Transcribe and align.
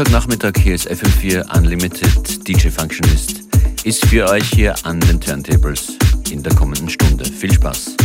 Montagnachmittag 0.00 0.52
hier 0.62 0.76
ist 0.76 0.90
FM4 0.90 1.58
Unlimited 1.58 2.48
DJ 2.48 2.68
Functionist. 2.70 3.42
Ist 3.84 4.06
für 4.06 4.26
euch 4.30 4.48
hier 4.48 4.74
an 4.86 4.98
den 4.98 5.20
Turntables 5.20 5.98
in 6.30 6.42
der 6.42 6.54
kommenden 6.54 6.88
Stunde. 6.88 7.26
Viel 7.26 7.52
Spaß. 7.52 7.99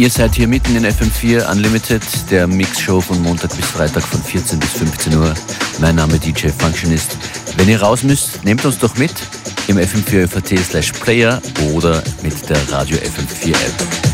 Ihr 0.00 0.08
seid 0.08 0.34
hier 0.34 0.48
mitten 0.48 0.74
in 0.76 0.86
FM4 0.86 1.52
Unlimited, 1.52 2.02
der 2.30 2.46
Mix-Show 2.46 3.02
von 3.02 3.22
Montag 3.22 3.54
bis 3.54 3.66
Freitag 3.66 4.02
von 4.02 4.22
14 4.22 4.58
bis 4.58 4.70
15 4.70 5.14
Uhr. 5.14 5.34
Mein 5.78 5.96
Name 5.96 6.18
DJ 6.18 6.48
Functionist. 6.48 7.18
Wenn 7.58 7.68
ihr 7.68 7.82
raus 7.82 8.02
müsst, 8.02 8.42
nehmt 8.42 8.64
uns 8.64 8.78
doch 8.78 8.96
mit 8.96 9.12
im 9.68 9.76
FM4 9.76 10.58
slash 10.62 10.92
Player 10.92 11.42
oder 11.74 12.02
mit 12.22 12.48
der 12.48 12.56
Radio 12.72 12.96
FM4 12.96 13.50
App. 13.50 14.09